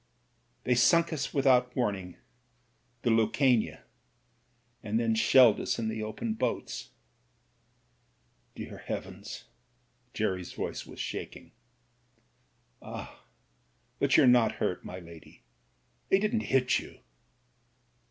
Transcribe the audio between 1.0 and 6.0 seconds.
us without warn ing— ^the Lucania— ^and then shelled us in